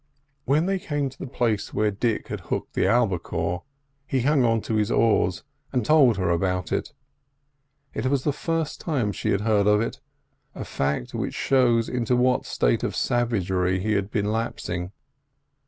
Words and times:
When 0.45 0.65
they 0.65 0.79
came 0.79 1.09
to 1.09 1.19
the 1.19 1.27
place 1.27 1.75
where 1.75 1.91
Dick 1.91 2.29
had 2.29 2.39
hooked 2.49 2.73
the 2.73 2.87
albicore, 2.87 3.61
he 4.07 4.21
hung 4.21 4.43
on 4.43 4.63
his 4.63 4.89
oars 4.89 5.43
and 5.71 5.85
told 5.85 6.17
her 6.17 6.31
about 6.31 6.71
it. 6.71 6.91
It 7.93 8.07
was 8.07 8.23
the 8.23 8.33
first 8.33 8.81
time 8.81 9.11
she 9.11 9.29
had 9.29 9.41
heard 9.41 9.67
of 9.67 9.79
it; 9.79 9.99
a 10.55 10.65
fact 10.65 11.13
which 11.13 11.35
shows 11.35 11.87
into 11.87 12.15
what 12.15 12.45
a 12.47 12.49
state 12.49 12.81
of 12.83 12.95
savagery 12.95 13.79
he 13.79 13.91
had 13.91 14.09
been 14.09 14.31
lapsing. 14.31 14.91